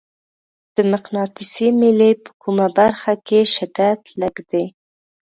د 0.75 0.77
مقناطیسي 0.91 1.67
میلې 1.79 2.11
په 2.23 2.31
کومه 2.41 2.67
برخه 2.77 3.13
کې 3.27 3.39
شدت 3.55 4.01
لږ 4.21 4.35
دی؟ 4.51 4.65